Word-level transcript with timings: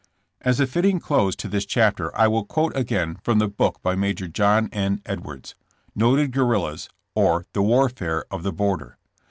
As 0.41 0.59
a 0.59 0.65
fitting 0.65 0.99
close 0.99 1.35
to 1.35 1.47
this 1.47 1.63
chapter 1.63 2.11
I 2.17 2.27
will 2.27 2.43
quote 2.43 2.75
again 2.75 3.19
from 3.21 3.37
the 3.37 3.47
book 3.47 3.79
by 3.83 3.93
Major 3.95 4.27
John 4.27 4.67
N. 4.71 4.99
Edwards, 5.05 5.53
Noted 5.93 6.31
Guerrillas, 6.31 6.89
or 7.13 7.45
the 7.53 7.61
Warfare 7.61 8.25
of 8.31 8.41
the 8.41 8.51
Border." 8.51 8.97